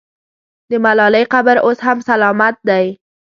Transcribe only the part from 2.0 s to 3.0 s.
سلامت دی.